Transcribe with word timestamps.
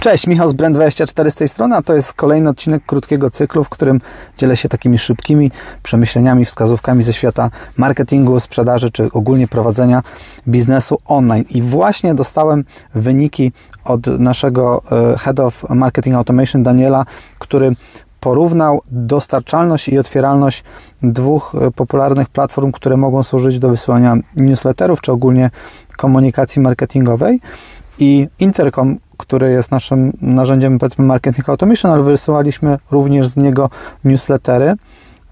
Cześć, 0.00 0.26
Michał 0.26 0.48
z 0.48 0.54
Brand24 0.54 1.30
z 1.30 1.34
tej 1.34 1.48
strony, 1.48 1.76
a 1.76 1.82
to 1.82 1.94
jest 1.94 2.14
kolejny 2.14 2.50
odcinek 2.50 2.82
krótkiego 2.86 3.30
cyklu, 3.30 3.64
w 3.64 3.68
którym 3.68 4.00
dzielę 4.38 4.56
się 4.56 4.68
takimi 4.68 4.98
szybkimi 4.98 5.50
przemyśleniami, 5.82 6.44
wskazówkami 6.44 7.02
ze 7.02 7.12
świata 7.12 7.50
marketingu, 7.76 8.40
sprzedaży 8.40 8.90
czy 8.90 9.12
ogólnie 9.12 9.48
prowadzenia 9.48 10.02
biznesu 10.48 10.98
online. 11.04 11.44
I 11.50 11.62
właśnie 11.62 12.14
dostałem 12.14 12.64
wyniki 12.94 13.52
od 13.84 14.06
naszego 14.06 14.82
e, 15.12 15.18
Head 15.18 15.40
of 15.40 15.64
Marketing 15.70 16.16
Automation 16.16 16.62
Daniela, 16.62 17.04
który 17.38 17.76
porównał 18.20 18.82
dostarczalność 18.90 19.88
i 19.88 19.98
otwieralność 19.98 20.64
dwóch 21.02 21.54
e, 21.54 21.70
popularnych 21.70 22.28
platform, 22.28 22.72
które 22.72 22.96
mogą 22.96 23.22
służyć 23.22 23.58
do 23.58 23.68
wysyłania 23.68 24.16
newsletterów 24.36 25.00
czy 25.00 25.12
ogólnie 25.12 25.50
komunikacji 25.96 26.62
marketingowej. 26.62 27.40
I 27.98 28.28
Intercom 28.38 28.98
który 29.30 29.50
jest 29.50 29.70
naszym 29.70 30.12
narzędziem, 30.20 30.78
powiedzmy, 30.78 31.04
marketing 31.04 31.48
automation, 31.48 31.90
ale 31.90 32.02
wysyłaliśmy 32.02 32.78
również 32.90 33.26
z 33.26 33.36
niego 33.36 33.70
newslettery, 34.04 34.74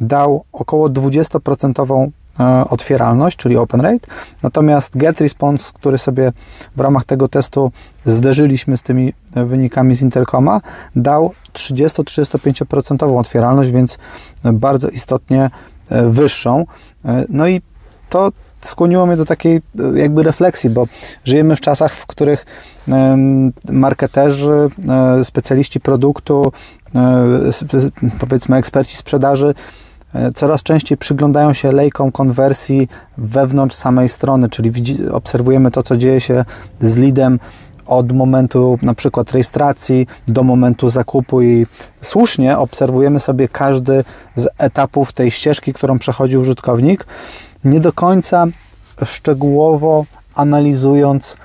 dał 0.00 0.44
około 0.52 0.88
20% 0.88 2.10
e, 2.40 2.64
otwieralność, 2.70 3.36
czyli 3.36 3.56
open 3.56 3.80
rate. 3.80 4.08
Natomiast 4.42 4.96
get 4.96 5.20
response, 5.20 5.72
który 5.74 5.98
sobie 5.98 6.32
w 6.76 6.80
ramach 6.80 7.04
tego 7.04 7.28
testu 7.28 7.72
zderzyliśmy 8.04 8.76
z 8.76 8.82
tymi 8.82 9.12
wynikami 9.34 9.94
z 9.94 10.02
Intercoma, 10.02 10.60
dał 10.96 11.32
30-35% 11.52 13.18
otwieralność, 13.18 13.70
więc 13.70 13.98
bardzo 14.44 14.88
istotnie 14.88 15.50
e, 15.90 16.08
wyższą. 16.08 16.64
E, 17.04 17.24
no 17.28 17.48
i 17.48 17.62
to 18.08 18.32
skłoniło 18.60 19.06
mnie 19.06 19.16
do 19.16 19.24
takiej 19.24 19.62
jakby 19.94 20.22
refleksji, 20.22 20.70
bo 20.70 20.86
żyjemy 21.24 21.56
w 21.56 21.60
czasach, 21.60 21.92
w 21.92 22.06
których 22.06 22.46
marketerzy, 23.70 24.68
e, 24.88 25.24
specjaliści 25.24 25.80
produktu, 25.80 26.52
e, 26.94 27.24
powiedzmy 28.18 28.56
eksperci 28.56 28.96
sprzedaży 28.96 29.54
e, 30.14 30.32
coraz 30.32 30.62
częściej 30.62 30.98
przyglądają 30.98 31.52
się 31.52 31.72
lejkom 31.72 32.12
konwersji 32.12 32.88
wewnątrz 33.18 33.76
samej 33.76 34.08
strony, 34.08 34.48
czyli 34.48 34.72
obserwujemy 35.12 35.70
to, 35.70 35.82
co 35.82 35.96
dzieje 35.96 36.20
się 36.20 36.44
z 36.80 36.96
leadem 36.96 37.38
od 37.86 38.12
momentu 38.12 38.78
na 38.82 38.94
przykład 38.94 39.32
rejestracji 39.32 40.06
do 40.28 40.42
momentu 40.42 40.88
zakupu 40.88 41.42
i 41.42 41.66
słusznie 42.00 42.58
obserwujemy 42.58 43.20
sobie 43.20 43.48
każdy 43.48 44.04
z 44.34 44.48
etapów 44.58 45.12
tej 45.12 45.30
ścieżki, 45.30 45.72
którą 45.72 45.98
przechodzi 45.98 46.38
użytkownik, 46.38 47.06
nie 47.64 47.80
do 47.80 47.92
końca 47.92 48.46
szczegółowo 49.04 50.04
analizując 50.34 51.36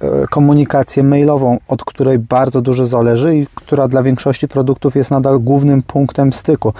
E, 0.00 0.26
komunikację 0.30 1.02
mailową, 1.02 1.58
od 1.68 1.84
której 1.84 2.18
bardzo 2.18 2.62
dużo 2.62 2.86
zależy 2.86 3.36
i 3.36 3.46
która 3.54 3.88
dla 3.88 4.02
większości 4.02 4.48
produktów 4.48 4.96
jest 4.96 5.10
nadal 5.10 5.40
głównym 5.40 5.82
punktem 5.82 6.32
styku. 6.32 6.72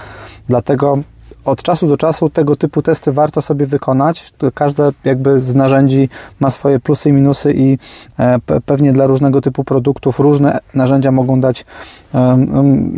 Dlatego 0.47 0.99
od 1.47 1.63
czasu 1.63 1.87
do 1.87 1.97
czasu 1.97 2.29
tego 2.29 2.55
typu 2.55 2.81
testy 2.81 3.11
warto 3.11 3.41
sobie 3.41 3.65
wykonać. 3.65 4.33
Każde 4.53 4.91
jakby 5.03 5.39
z 5.39 5.55
narzędzi 5.55 6.09
ma 6.39 6.49
swoje 6.49 6.79
plusy 6.79 7.09
i 7.09 7.13
minusy 7.13 7.53
i 7.53 7.77
e, 8.19 8.39
pewnie 8.65 8.93
dla 8.93 9.05
różnego 9.05 9.41
typu 9.41 9.63
produktów 9.63 10.19
różne 10.19 10.59
narzędzia 10.73 11.11
mogą 11.11 11.41
dać 11.41 11.65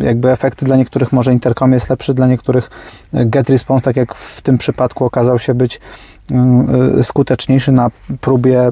jakby 0.01 0.31
efekty. 0.31 0.65
Dla 0.65 0.75
niektórych 0.75 1.13
może 1.13 1.33
Intercom 1.33 1.73
jest 1.73 1.89
lepszy, 1.89 2.13
dla 2.13 2.27
niektórych 2.27 2.69
e, 3.13 3.25
Get 3.25 3.49
Response, 3.49 3.83
tak 3.83 3.95
jak 3.95 4.15
w 4.15 4.41
tym 4.41 4.57
przypadku 4.57 5.05
okazał 5.05 5.39
się 5.39 5.53
być 5.53 5.79
e, 6.31 7.03
skuteczniejszy 7.03 7.71
na 7.71 7.91
próbie 8.21 8.69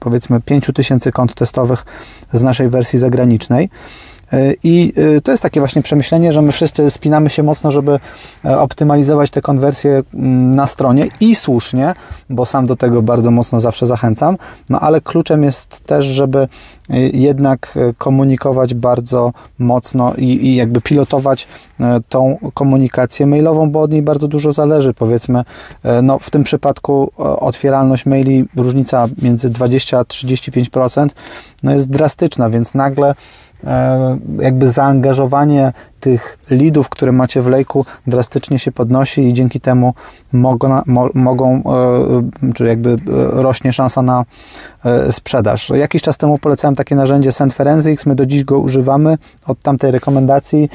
powiedzmy 0.00 0.40
5000 0.40 1.12
kont 1.12 1.34
testowych 1.34 1.84
z 2.32 2.42
naszej 2.42 2.68
wersji 2.68 2.98
zagranicznej. 2.98 3.70
E, 4.32 4.54
I 4.64 4.92
e, 5.16 5.20
to 5.20 5.30
jest 5.30 5.42
takie 5.42 5.60
właśnie 5.60 5.82
przemyślenie, 5.82 6.32
że 6.32 6.42
my 6.42 6.52
wszyscy 6.52 6.90
spinamy 6.90 7.30
się 7.30 7.42
mocno, 7.42 7.70
żeby 7.70 8.00
e, 8.44 8.58
optymalizować 8.58 9.30
te 9.30 9.40
konwersje 9.40 10.02
mm, 10.14 10.50
na 10.50 10.66
stronie 10.66 11.06
i 11.20 11.34
słusznie, 11.34 11.94
bo 12.30 12.46
sam 12.46 12.66
do 12.66 12.76
tego 12.76 13.02
bardzo 13.02 13.30
mocno 13.30 13.60
zawsze 13.60 13.86
zachęcam, 13.86 14.36
no 14.68 14.80
ale 14.80 15.00
kluczem 15.00 15.42
jest 15.42 15.84
też, 15.84 16.04
żeby 16.04 16.48
jednak 17.12 17.78
komunikować 17.98 18.74
bardzo 18.74 19.32
mocno 19.58 20.14
i, 20.18 20.24
i 20.24 20.54
jakby 20.54 20.80
pilotować 20.80 21.48
tą 22.08 22.38
komunikację 22.54 23.26
mailową, 23.26 23.70
bo 23.70 23.80
od 23.80 23.92
niej 23.92 24.02
bardzo 24.02 24.28
dużo 24.28 24.52
zależy. 24.52 24.94
Powiedzmy, 24.94 25.44
no 26.02 26.18
w 26.18 26.30
tym 26.30 26.44
przypadku 26.44 27.12
otwieralność 27.16 28.06
maili, 28.06 28.44
różnica 28.56 29.08
między 29.22 29.50
20 29.50 29.98
a 29.98 30.02
35% 30.02 31.08
no 31.62 31.72
jest 31.72 31.90
drastyczna, 31.90 32.50
więc 32.50 32.74
nagle 32.74 33.14
jakby 34.38 34.68
zaangażowanie 34.68 35.72
tych 36.00 36.38
lidów, 36.50 36.88
które 36.88 37.12
macie 37.12 37.42
w 37.42 37.46
lejku 37.46 37.86
drastycznie 38.06 38.58
się 38.58 38.72
podnosi 38.72 39.20
i 39.20 39.32
dzięki 39.32 39.60
temu 39.60 39.94
mogą, 40.32 40.82
mogą 41.14 41.62
e, 42.46 42.52
czy 42.54 42.66
jakby 42.66 42.90
e, 42.90 42.96
rośnie 43.42 43.72
szansa 43.72 44.02
na 44.02 44.24
sprzedaż. 45.10 45.70
Jakiś 45.70 46.02
czas 46.02 46.18
temu 46.18 46.38
polecałem 46.38 46.74
takie 46.74 46.94
narzędzie 46.94 47.32
Send 47.32 47.54
Forensics, 47.54 48.06
my 48.06 48.14
do 48.14 48.26
dziś 48.26 48.44
go 48.44 48.58
używamy 48.58 49.18
od 49.46 49.60
tamtej 49.60 49.90
rekomendacji 49.90 50.68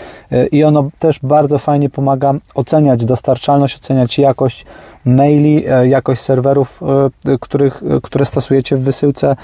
i 0.52 0.64
ono 0.64 0.90
też 1.00 1.20
bardzo 1.24 1.60
fajnie 1.60 1.90
pomaga 1.90 2.34
oceniać 2.56 3.06
dostarczalność, 3.06 3.76
oceniać 3.76 4.18
jakość 4.20 4.66
maili, 5.06 5.64
jakość 5.84 6.22
serwerów, 6.22 6.82
których, 7.40 7.84
które 8.04 8.26
stosujecie 8.26 8.78
w 8.78 8.82
wysyłce 8.82 9.36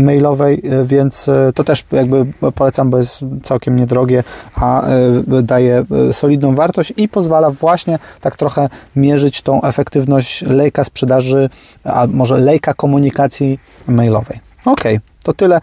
mailowej, 0.00 0.62
e, 0.64 0.84
więc 0.84 1.28
e, 1.28 1.52
to 1.54 1.64
też 1.64 1.84
jakby 1.92 2.26
polecam, 2.54 2.90
bo 2.90 2.98
jest 2.98 3.24
całkiem 3.42 3.76
niedrogie, 3.76 4.24
a 4.54 4.82
e, 4.82 5.42
daje 5.42 5.84
solidną 6.12 6.54
wartość 6.54 6.92
i 6.96 7.08
pozwala 7.08 7.50
właśnie 7.50 7.98
tak 8.20 8.36
trochę 8.36 8.68
mierzyć 8.96 9.42
tą 9.42 9.62
efektywność 9.62 10.42
lejka 10.42 10.84
sprzedaży, 10.84 11.48
a 11.84 12.06
może 12.06 12.36
lejka 12.36 12.74
komunikacji 12.74 13.58
mailowej. 13.86 14.40
Ok, 14.66 14.82
to 15.22 15.32
tyle. 15.32 15.60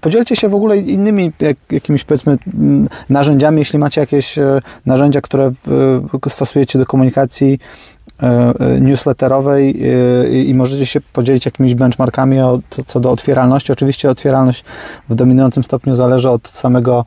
Podzielcie 0.00 0.36
się 0.36 0.48
w 0.48 0.54
ogóle 0.54 0.78
innymi 0.78 1.32
jak, 1.40 1.56
jakimiś 1.70 2.04
powiedzmy 2.04 2.38
narzędziami, 3.10 3.58
jeśli 3.58 3.78
macie 3.78 4.00
jakieś 4.00 4.38
narzędzia, 4.86 5.20
które 5.20 5.52
stosujecie 6.28 6.78
do 6.78 6.86
komunikacji 6.86 7.58
newsletterowej 8.80 9.82
e, 10.24 10.42
i 10.42 10.54
możecie 10.54 10.86
się 10.86 11.00
podzielić 11.00 11.44
jakimiś 11.44 11.74
benchmarkami 11.74 12.40
o, 12.40 12.60
co 12.86 13.00
do 13.00 13.10
otwieralności. 13.10 13.72
Oczywiście 13.72 14.10
otwieralność 14.10 14.64
w 15.08 15.14
dominującym 15.14 15.64
stopniu 15.64 15.94
zależy 15.94 16.30
od 16.30 16.48
samego 16.48 17.04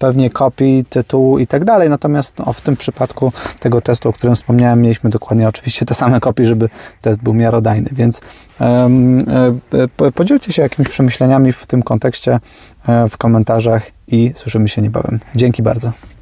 pewnie 0.00 0.30
kopii, 0.30 0.84
tytułu 0.84 1.38
i 1.38 1.46
tak 1.46 1.64
dalej. 1.64 1.88
Natomiast 1.88 2.38
no, 2.38 2.52
w 2.52 2.60
tym 2.60 2.76
przypadku 2.76 3.32
tego 3.60 3.80
testu, 3.80 4.08
o 4.08 4.12
którym 4.12 4.36
wspomniałem, 4.36 4.82
mieliśmy 4.82 5.10
dokładnie 5.10 5.48
oczywiście 5.48 5.86
te 5.86 5.94
same 5.94 6.20
kopie, 6.20 6.44
żeby 6.44 6.68
test 7.00 7.22
był 7.22 7.34
miarodajny. 7.34 7.90
Więc 7.92 8.20
e, 8.60 10.12
podzielcie 10.14 10.52
się 10.52 10.62
jakimiś 10.62 10.88
przemyśleniami 10.88 11.52
w 11.52 11.66
tym 11.66 11.82
kontekście 11.82 12.40
e, 12.88 13.08
w 13.08 13.16
komentarzach 13.16 13.90
i 14.08 14.32
słyszymy 14.34 14.68
się 14.68 14.82
niebawem. 14.82 15.20
Dzięki 15.36 15.62
bardzo. 15.62 15.92